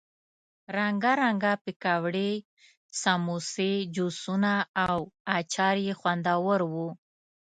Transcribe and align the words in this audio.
رنګه 0.77 1.11
رنګه 1.21 1.53
پکوړې، 1.63 2.31
سموسې، 3.01 3.73
جوسونه 3.95 4.53
او 4.87 4.99
اچار 5.39 5.75
یې 5.85 5.93
خوندور 5.99 6.59
وو. 6.71 6.87